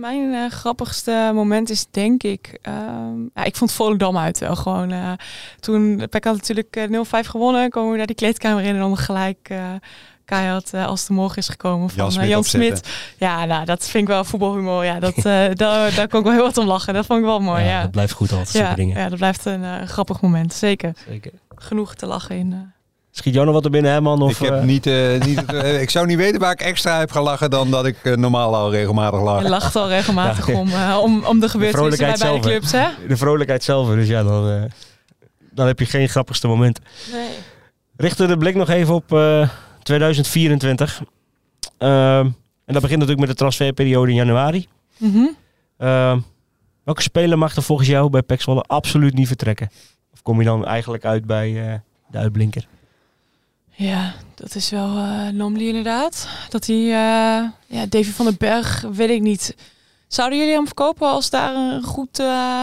[0.00, 2.58] mijn grappigste moment is denk ik...
[2.62, 4.90] ehm, ja, ik vond Volendam uit wel gewoon.
[4.90, 5.12] eh,
[5.60, 6.88] toen Pek had natuurlijk eh,
[7.24, 7.70] 0-5 gewonnen.
[7.70, 9.38] Komen we naar die kleedkamer in en dan gelijk...
[9.42, 9.64] eh
[10.24, 12.76] keihard als de morgen is gekomen van Jan Smit Jan opzetten.
[12.76, 13.14] Smit.
[13.16, 14.84] Ja, nou, dat vind ik wel voetbalhumor.
[14.84, 15.22] Ja, dat, eh,
[15.54, 16.94] daar, daar kon ik wel heel wat om lachen.
[16.94, 17.82] Dat vond ik wel mooi, ja.
[17.82, 18.98] Dat blijft goed altijd, Ja, dingen.
[18.98, 20.52] ja, dat blijft een grappig moment.
[20.52, 20.92] Zeker.
[21.08, 21.32] Zeker.
[21.62, 22.52] Genoeg te lachen in.
[22.52, 22.58] eh.
[23.14, 24.22] Schiet jou nog wat er binnen, hè man?
[24.22, 25.52] Of, ik, heb eh, niet, eh, niet,
[25.84, 28.70] ik zou niet weten waar ik extra heb gelachen dan dat ik eh, normaal al
[28.70, 29.42] regelmatig lach.
[29.42, 30.58] Je lacht al regelmatig Ja.
[30.58, 32.40] om, eh, om, om de gebeurtenissen bij zelf, hè?
[32.40, 32.88] clubs, hè?
[33.08, 33.88] de vrolijkheid zelf.
[33.88, 34.62] Dus ja, dan, eh,
[35.50, 36.80] dan heb je geen grappigste moment.
[37.12, 37.28] Nee.
[37.96, 39.48] Richten we de blik nog even op eh,
[39.82, 41.02] 2024.
[41.78, 41.90] Ehm,
[42.64, 44.66] en dat begint natuurlijk met de transferperiode in januari.
[44.96, 45.26] Mhm.
[45.78, 46.18] Ehm,
[46.84, 49.70] welke speler mag er volgens jou bij PEC Zwolle absoluut niet vertrekken?
[50.12, 51.78] Of kom je dan eigenlijk uit bij eh,
[52.10, 52.66] de uitblinker?
[53.70, 56.28] Ja, dat is wel eh Nomley inderdaad.
[56.48, 59.56] Dat hij, eh, ja, Davy van den Berg, weet ik niet.
[60.08, 62.62] Zouden jullie hem verkopen als daar een goed, eh,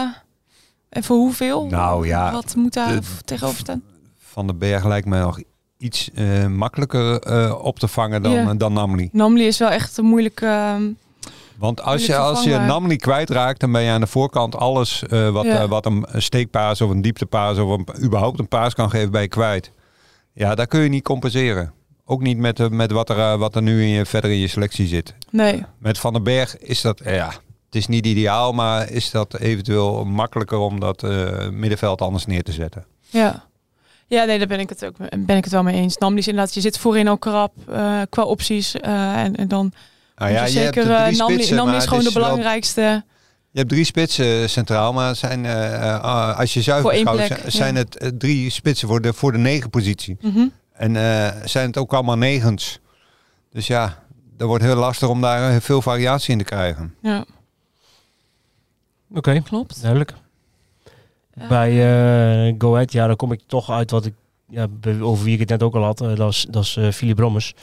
[0.88, 1.66] en voor hoeveel?
[1.66, 3.82] Nou ja, Wat moet daar de- tegenover staan?
[4.18, 5.40] Van den Berg lijkt me nog
[5.78, 8.54] iets eh, makkelijker eh, op te vangen dan, Ja.
[8.54, 9.08] dan Namli.
[9.12, 10.78] Nomley is wel echt een moeilijke...
[11.60, 12.80] Want als je, als je vervangbaar.
[12.80, 15.60] Namli kwijtraakt, dan ben je aan de voorkant alles eh, wat, Ja.
[15.62, 19.20] eh, wat een steekpaas of een dieptepaas of een, überhaupt een paas kan geven, ben
[19.20, 19.70] je kwijt.
[20.32, 21.72] Ja, daar kun je niet compenseren.
[22.04, 24.46] Ook niet met, eh, met wat, er, wat er nu in je, verder in je
[24.48, 25.14] selectie zit.
[25.30, 27.26] nee, Met Van den Berg is dat, ja,
[27.66, 31.02] het is niet ideaal, maar is dat eventueel makkelijker om dat
[31.50, 32.84] middenveld anders neer te zetten.
[33.08, 33.48] ja.
[34.06, 34.96] Ja, nee, daar ben ik het ook
[35.26, 35.96] ben ik het wel mee eens.
[35.96, 37.52] Namely is inderdaad, je zit voorin al krap
[38.08, 38.74] qua opties.
[38.80, 39.72] en, en dan
[40.28, 43.04] Nou moet je zeker, de eh, drie spitsen, maar is gewoon het de wel- belangrijkste.
[43.50, 47.74] Je hebt drie spitsen centraal, maar zijn, eh, eh, als je zuiver beschouwt, plek, zijn,
[47.74, 47.80] ja.
[47.80, 50.16] het drie spitsen voor de, voor de negen positie.
[50.20, 50.46] Mhm.
[50.72, 52.78] En eh, zijn het ook allemaal negens.
[53.50, 54.02] Dus ja,
[54.36, 56.94] dat wordt heel lastig om daar veel variatie in te krijgen.
[57.02, 57.24] Ja,
[59.14, 59.80] Oké, klopt.
[59.80, 60.14] duidelijk.
[61.34, 61.46] Ja.
[61.48, 61.70] Bij
[62.48, 64.14] eh Go Ahead, ja, dan kom ik toch uit wat ik,
[64.48, 64.66] ja,
[65.00, 65.98] over wie ik het net ook al had.
[65.98, 67.54] dat is, dat is eh Philip Brommers.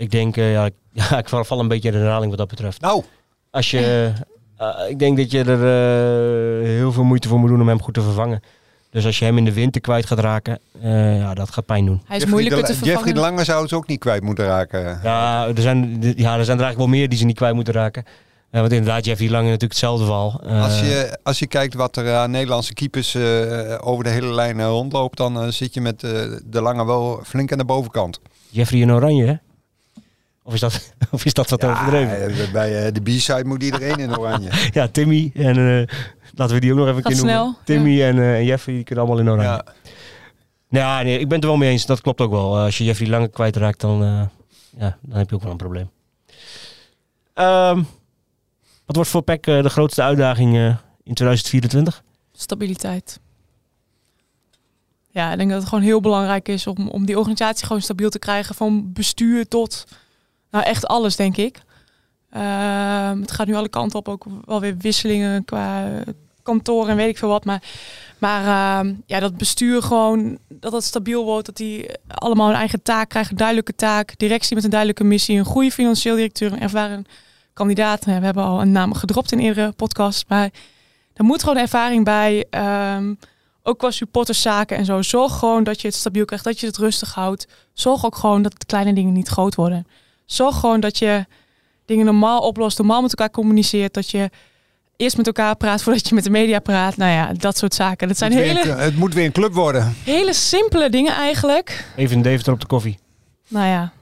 [0.00, 0.72] Ik denk, eh, ja, ik,
[1.10, 2.80] ja, ik val val een beetje in de herhaling wat dat betreft.
[2.80, 3.02] Nou,
[3.50, 4.12] Als je,
[4.56, 7.82] eh, ik denk dat je er eh, heel veel moeite voor moet doen om hem
[7.82, 8.42] goed te vervangen.
[8.90, 11.86] Dus als je hem in de winter kwijt gaat raken, eh, ja, dat gaat pijn
[11.86, 12.02] doen.
[12.04, 12.94] Hij is Jeffrey moeilijker de, te vervangen.
[12.94, 15.00] Jeffrey de Lange zou het ook niet kwijt moeten raken.
[15.02, 17.74] Ja, er zijn, ja, er zijn er eigenlijk wel meer die ze niet kwijt moeten
[17.74, 18.04] raken.
[18.50, 20.04] Eh, want inderdaad, Jeffrey Lange natuurlijk hetzelfde.
[20.48, 24.32] Eh, Als je, als je kijkt wat er aan Nederlandse keepers eh, over de hele
[24.32, 26.10] lijn eh, rondloopt, dan eh, zit je met eh,
[26.46, 28.20] de Lange wel flink aan de bovenkant.
[28.48, 29.34] Jeffrey in oranje, hè?
[30.50, 32.28] Of is dat, of is dat wat Ja, overdreven?
[32.44, 34.48] eh, bij eh, de B-side moet iedereen in oranje.
[34.72, 35.56] Ja, Timmy en
[35.88, 35.96] eh,
[36.34, 37.34] laten we die ook nog even keer noemen.
[37.34, 39.48] snel, Timmy en, eh, en Jeffrey, die kunnen allemaal in oranje.
[39.50, 39.64] Ja.
[40.68, 41.86] Ja, nee, ik ben het er wel mee eens.
[41.86, 42.58] Dat klopt ook wel.
[42.58, 44.22] Als je Jeffrey Lange kwijtraakt, dan, eh,
[44.82, 45.90] ja, dan heb je ook wel een probleem.
[47.34, 47.76] Ehm,
[48.86, 50.64] wat wordt voor PEC de grootste uitdaging eh,
[51.02, 52.02] in 2024?
[52.32, 53.20] Stabiliteit.
[55.10, 58.10] Ja, ik denk dat het gewoon heel belangrijk is om, om die organisatie gewoon stabiel
[58.10, 58.54] te krijgen.
[58.54, 59.84] Van bestuur tot,
[60.50, 61.60] nou echt alles denk ik.
[62.30, 65.88] Ehm, het gaat nu alle kanten op, ook wel weer wisselingen qua
[66.42, 67.44] kantoor en weet ik veel wat.
[67.44, 71.46] Maar, ehm, ja, dat bestuur gewoon, dat het stabiel wordt.
[71.46, 74.18] Dat die allemaal een eigen taak krijgen, duidelijke taak.
[74.18, 77.04] Directie met een duidelijke missie, een goede financieel directeur, een ervaren
[77.52, 78.04] kandidaat.
[78.04, 80.50] We hebben al een naam gedropt in eerdere podcasts, maar
[81.14, 82.46] er moet gewoon ervaring bij.
[82.50, 83.14] ehm,
[83.62, 85.02] ook qua supporterszaken en zo.
[85.02, 87.46] Zorg gewoon dat je het stabiel krijgt, dat je het rustig houdt.
[87.72, 89.86] Zorg ook gewoon dat kleine dingen niet groot worden.
[90.32, 91.26] Zorg gewoon dat je
[91.86, 93.94] dingen normaal oplost, normaal met elkaar communiceert.
[93.94, 94.30] Dat je
[94.96, 96.96] eerst met elkaar praat voordat je met de media praat.
[96.96, 98.08] Nou ja, dat soort zaken.
[98.08, 99.96] Dat zijn weer hele, een het moet weer een club worden.
[100.04, 101.84] hele simpele dingen eigenlijk.
[101.96, 102.98] Even een Deventer op de koffie.
[103.48, 103.92] Nou ja,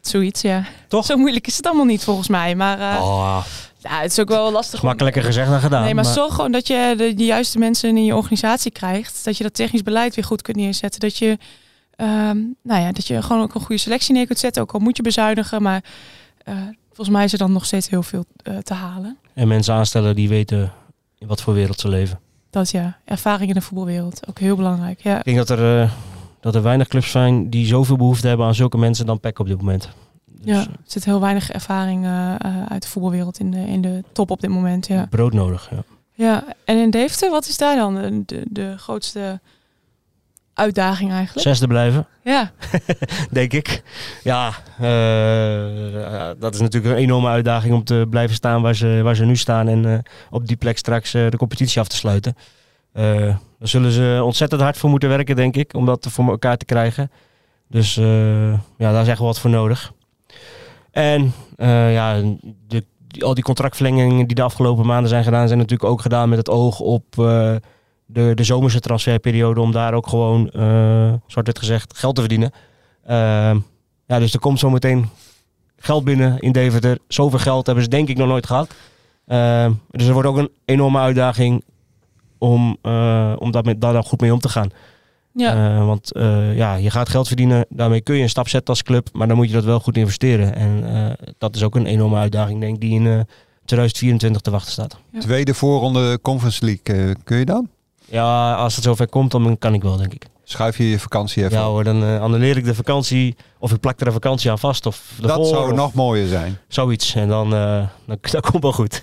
[0.00, 0.64] zoiets ja.
[0.88, 1.04] Toch?
[1.04, 2.54] Zo moeilijk is het allemaal niet volgens mij.
[2.54, 3.44] Maar eh, oh,
[3.78, 4.82] ja, het is ook wel lastig.
[4.82, 5.84] makkelijker gezegd dan gedaan.
[5.84, 9.24] Nee, maar, maar- zorg gewoon dat je de, de juiste mensen in je organisatie krijgt.
[9.24, 11.00] Dat je dat technisch beleid weer goed kunt neerzetten.
[11.00, 11.38] Dat je,
[11.98, 14.62] ehm, nou ja, dat je gewoon ook een goede selectie neer kunt zetten.
[14.62, 15.62] Ook al moet je bezuinigen.
[15.62, 15.84] Maar
[16.44, 16.54] eh,
[16.86, 19.16] volgens mij is er dan nog steeds heel veel eh, te halen.
[19.34, 20.72] En mensen aanstellen die weten
[21.18, 22.20] in wat voor wereld ze leven.
[22.50, 24.28] Dat ja, ervaring in de voetbalwereld.
[24.28, 25.00] Ook heel belangrijk.
[25.00, 25.90] Ja, Ik denk dat er, eh,
[26.40, 29.46] dat er weinig clubs zijn die zoveel behoefte hebben aan zulke mensen dan PEC op
[29.46, 29.88] dit moment.
[30.24, 32.06] Dus, ja, er zit heel weinig ervaring
[32.68, 34.86] uit de voetbalwereld in de, in de top op dit moment.
[34.86, 35.06] Ja.
[35.10, 35.82] Brood nodig, ja.
[36.12, 39.40] ja, en in Deventer, wat is daar dan de, de, de grootste
[40.58, 41.46] uitdaging eigenlijk?
[41.46, 42.50] Zesde blijven, Ja,
[43.30, 43.82] denk ik.
[44.22, 49.14] Ja, eh, dat is natuurlijk een enorme uitdaging om te blijven staan waar ze, waar
[49.16, 49.68] ze nu staan.
[49.68, 49.98] En eh,
[50.30, 52.36] op die plek straks eh, de competitie af te sluiten.
[52.92, 55.74] Daar zullen ze ontzettend hard voor moeten werken, denk ik.
[55.74, 57.10] Om dat voor elkaar te krijgen.
[57.68, 59.92] Dus ja, daar is echt wel wat voor nodig.
[60.90, 61.32] En
[61.92, 62.20] ja,
[62.66, 66.28] de, die- al die contractverlengingen die de afgelopen maanden zijn gedaan, zijn natuurlijk ook gedaan
[66.28, 67.04] met het oog op
[68.10, 69.60] de, de zomerse transferperiode.
[69.60, 72.50] Om daar ook gewoon, eh zwart-wit gezegd, geld te verdienen.
[73.06, 73.58] Ehm,
[74.06, 75.08] ja, dus er komt zometeen
[75.76, 76.98] geld binnen in Deventer.
[77.08, 78.74] Zoveel geld hebben ze denk ik nog nooit gehad.
[79.26, 81.64] Ehm, dus er wordt ook een enorme uitdaging
[82.38, 84.68] om, eh, om daar, met, daar dan goed mee om te gaan.
[85.32, 85.76] ja.
[85.76, 88.82] Eh, want eh, ja, je gaat geld verdienen, daarmee kun je een stap zetten als
[88.82, 90.54] club, maar dan moet je dat wel goed investeren.
[90.54, 93.20] En eh, dat is ook een enorme uitdaging, denk ik, die in eh,
[93.64, 94.98] 2024 te wachten staat.
[95.12, 95.20] Ja.
[95.20, 97.68] Tweede voorronde Conference League, kun je dan?
[98.10, 100.26] Ja, als het zover komt, dan kan ik wel, denk ik.
[100.44, 103.80] Schuif je je vakantie even Ja hoor, dan eh, annuleer ik de vakantie, of ik
[103.80, 106.58] plak er een vakantie aan vast, of Dat ervoor, zou of nog mooier zijn.
[106.68, 107.14] zoiets.
[107.14, 109.02] En dan, eh dan, dat komt wel goed.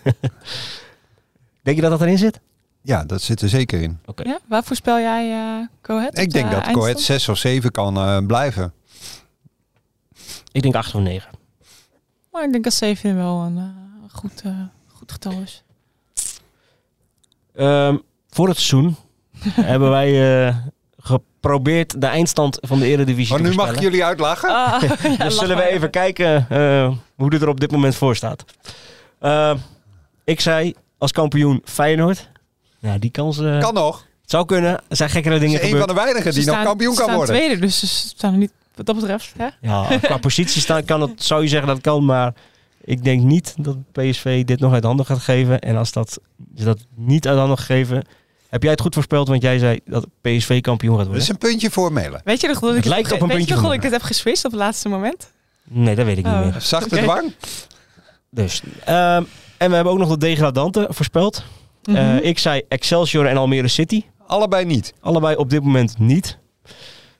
[1.63, 2.39] denk je dat dat erin zit?
[2.81, 3.99] Ja, dat zit er zeker in.
[4.23, 4.39] ja.
[4.47, 6.11] Waar voorspel jij eh Go Ahead?
[6.11, 6.93] op Ik denk de dat eindstand?
[6.93, 8.73] Coët 6 of 7 kan eh, blijven.
[10.51, 11.29] Ik denk 8 of 9.
[12.31, 13.63] Maar ik denk dat 7 wel een eh,
[14.11, 14.59] goed, eh,
[14.93, 15.63] goed getal is.
[17.55, 17.97] Ehm,
[18.35, 18.95] voor het seizoen
[19.71, 20.55] hebben wij eh,
[20.97, 24.49] geprobeerd de eindstand van de Eredivisie Oh, te nu mag ik jullie uitlachen?
[25.17, 28.15] Ja, Dus zullen we maar even kijken eh, hoe dit er op dit moment voor
[28.15, 28.45] staat.
[29.19, 29.57] Ehm,
[30.23, 32.29] ik zei als kampioen Feyenoord.
[32.79, 33.97] Nou, die kans eh, kan nog.
[34.21, 34.71] het zou kunnen.
[34.87, 35.85] Er zijn gekkere dingen is een gebeurd.
[35.85, 37.35] van de weinigen Ze die nog staan- kampioen ze kan staan worden.
[37.35, 39.33] tweede, dus ze staan er niet wat dat betreft.
[39.37, 39.47] Hè?
[39.61, 42.33] Ja, qua positie staan kan het, zou je zeggen dat het kan, maar
[42.81, 45.59] ik denk niet dat PSV dit nog uit handen gaat geven.
[45.59, 48.03] En als dat, dat niet uit handen gegeven,
[48.55, 51.23] heb jij het goed voorspeld, want jij zei dat PSV kampioen gaat Dat worden.
[51.23, 52.21] is een puntje voor Melen.
[52.23, 53.83] Weet je nog dat ik, Het lijkt op een weet puntje je nog dat ik
[53.83, 55.31] het heb geswist op het laatste moment?
[55.63, 56.39] Nee, dat weet ik niet Oh.
[56.39, 56.55] meer.
[56.61, 57.03] Zachte Oké.
[57.03, 57.33] dwang.
[58.29, 59.23] Dus, ehm,
[59.57, 61.43] en we hebben ook nog de degradanten voorspeld.
[61.83, 62.15] Eh, Mhm.
[62.15, 64.03] ik zei Excelsior en Almere City.
[64.27, 64.93] Allebei niet.
[64.99, 66.37] Allebei op dit moment niet.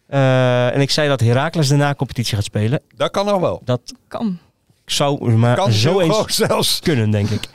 [0.08, 2.82] Eh, en ik zei dat Heracles de na-competitie gaat spelen.
[2.96, 3.62] Dat kan nog wel.
[3.66, 4.40] Dat kan.
[4.86, 6.80] zou maar Kan zo eens zelfs.
[6.80, 7.44] kunnen, denk ik.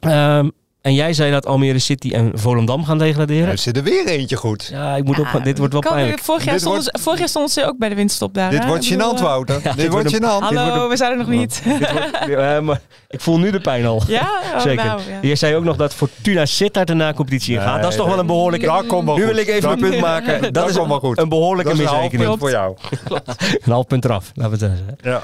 [0.00, 0.48] Ehm,
[0.86, 3.48] en jij zei dat Almere City en Volendam gaan degraderen.
[3.48, 4.68] Er zit er weer eentje goed.
[4.72, 6.18] Ja, ik moet op, dit wordt wel Kan- pijnlijk.
[6.18, 8.50] Vorig jaar, stonden wordt- ze, vorig jaar stonden ze ook bij de winststop daar.
[8.50, 8.68] Dit hè?
[8.68, 9.54] wordt gênant, eh, Wouter.
[9.54, 10.42] Ja, dit dit wordt wordt gênant.
[10.44, 11.62] Hallo, wordt een- we zijn er nog niet.
[11.64, 14.02] Wordt- ja, maar ik voel nu de pijn al.
[14.06, 14.20] ja?
[14.54, 14.84] Oh, Zeker.
[14.84, 15.18] nou, ja.
[15.28, 17.72] Je zei ook nog dat Fortuna Sittard de na-competitie ingaat.
[17.72, 18.66] Nee, dat is toch wel een behoorlijke...
[18.66, 20.42] Dat komt wel Nu wil ik even een punt maken.
[20.42, 21.18] Dat, Dat is wel goed.
[21.18, 22.28] een behoorlijke Dat is een half misrekening.
[22.28, 22.76] punt voor jou.
[23.64, 24.98] Een half punt eraf, laten we het zeggen.
[25.02, 25.22] Ja.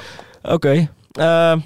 [0.53, 0.88] Oké.
[1.12, 1.59] ehm,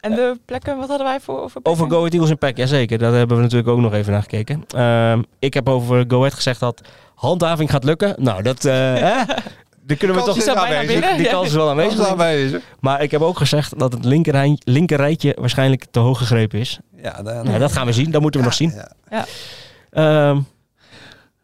[0.00, 1.50] En de plekken, wat hadden wij voor?
[1.62, 1.90] Over?
[1.90, 2.98] Go Ahead Eagles en PEC, jazeker.
[2.98, 4.64] Daar hebben we natuurlijk ook nog even naar gekeken.
[4.68, 6.80] Ehm, ik heb over Go Ahead gezegd dat
[7.14, 8.14] handhaving gaat lukken.
[8.18, 8.62] Nou, dat...
[8.62, 9.22] hè?
[9.82, 10.36] Die kunnen we toch...
[10.36, 10.86] Is aanwezig.
[10.86, 11.16] binnen?
[11.16, 12.00] Die kans is wel aanwezig.
[12.00, 12.62] is aanwezig.
[12.80, 16.78] Maar ik heb ook gezegd dat het linkerrij, linkerrijtje waarschijnlijk te hoog gegrepen is.
[17.02, 18.10] Ja, dan, Nou, dat gaan we zien.
[18.10, 18.74] Dat moeten we nog zien.
[19.10, 19.26] Ja.
[19.90, 20.40] Ehm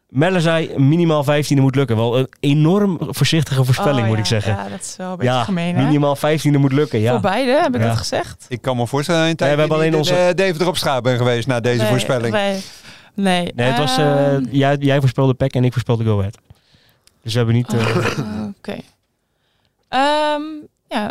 [0.08, 1.96] Melle zei minimaal 15e moet lukken.
[1.96, 4.52] Wel een enorm voorzichtige voorspelling, Oh, moet ik zeggen.
[4.52, 5.82] Ja, dat is wel een beetje Ja, gemeen, hè?
[5.84, 7.10] minimaal 15e moet lukken, ja.
[7.10, 7.86] Voor beide, heb ik Ja.
[7.86, 8.46] dat gezegd?
[8.48, 10.76] Ik kan me voorstellen dat je een Nee, we hebben alleen in, eh, Deventer op
[10.76, 12.34] straat ben geweest na deze Nee, voorspelling.
[12.34, 12.60] Nee,
[13.14, 13.52] nee.
[13.54, 16.38] Nee, het was, eh, Ehm, jij, jij voorspelde PEC en ik voorspelde Go Ahead.
[17.22, 17.72] Dus we hebben niet...
[17.74, 18.76] eh, oh, Oké.
[19.88, 20.42] Ehm,
[20.88, 21.10] ja,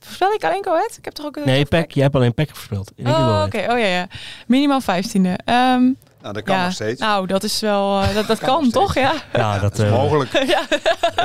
[0.00, 0.94] voorspel ik alleen Go Ahead?
[0.98, 1.36] Ik heb toch ook...
[1.36, 1.90] een- nee, PEC.
[1.90, 2.92] Jij hebt alleen PEC voorspeld.
[3.04, 3.58] Oh, oké.
[3.58, 4.06] Oh ja, ja.
[4.46, 5.38] Minimaal vijftiende.
[5.44, 5.82] Ehm
[6.26, 6.64] Nou, dat kan ja.
[6.64, 7.00] nog steeds.
[7.00, 8.00] Nou, dat is wel...
[8.00, 8.94] eh, dat dat Kan toch?
[8.94, 9.12] Ja.
[9.32, 10.32] Ja, dat, dat is eh, mogelijk.
[10.56, 10.60] ja.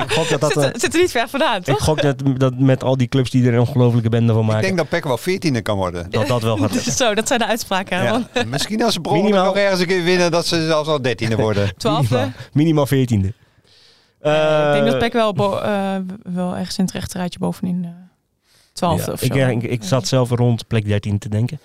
[0.03, 0.51] ik gok dat dat...
[0.51, 1.83] zit, eh, er- zit er niet ver vandaan, ik toch?
[1.83, 4.61] gok dat, dat met al die clubs die er een ongelofelijke bende van Ik maken,
[4.63, 6.09] denk dat Peck wel 14e kan worden.
[6.11, 6.73] dat dat wel gaat.
[7.01, 8.03] Zo, dat zijn de uitspraken.
[8.03, 8.21] Ja.
[8.47, 9.45] Misschien als ze Minimaal.
[9.45, 11.77] nog ergens een keer winnen, dat ze zelfs al 13e worden.
[11.77, 12.31] Twaalfde.
[12.53, 13.35] Minimaal, minimaal 14e.
[14.19, 17.89] Eh, ik denk dat Eh, Peck wel, eh, wel ergens in het rechterrijtje bovenin uh,
[18.73, 19.47] twaalfde Ja, of ik, zo.
[19.47, 21.59] ik, ik zat zelf rond plek 13 te denken.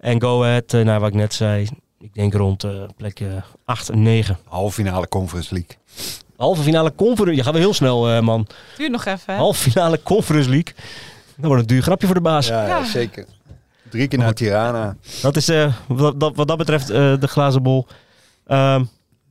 [0.00, 1.68] En Go Ahead, eh, nou wat ik net zei,
[2.00, 3.26] ik denk rond eh, plek eh,
[3.64, 4.38] 8 en 9.
[4.44, 5.76] Halve finale Conference League.
[6.36, 8.46] Halve finale Conference, je gaat wel heel snel eh, man.
[8.76, 9.40] Duurt nog even, hè?
[9.40, 10.74] Halve finale Conference League.
[11.36, 12.46] Dat wordt een duur grapje voor de baas.
[12.46, 12.84] Ja, Ja.
[12.84, 13.26] zeker.
[13.90, 14.96] Drie keer naar Tirana.
[15.22, 17.86] Dat is eh, wat, dat, wat dat betreft eh, de glazen bol.
[18.46, 18.84] Ehm,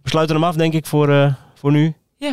[0.04, 1.94] we sluiten hem af denk ik voor, eh, voor nu.
[2.18, 2.30] Ja.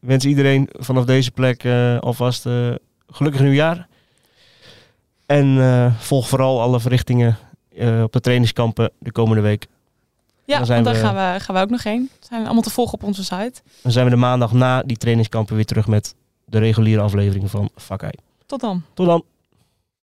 [0.00, 2.74] Ik wens iedereen vanaf deze plek eh, alvast eh,
[3.08, 3.86] gelukkig nieuwjaar.
[5.26, 7.38] En eh, volg vooral alle verrichtingen
[7.76, 9.66] eh, op de trainingskampen de komende week.
[10.46, 12.10] Ja, Dan zijn want daar we- gaan we, gaan we ook nog heen.
[12.28, 13.52] Zijn allemaal te volgen op onze site.
[13.82, 17.70] Dan zijn we de maandag na die trainingskampen weer terug met de reguliere aflevering van
[17.76, 18.12] Fakai.
[18.46, 18.82] Tot dan.
[18.94, 19.24] Tot dan.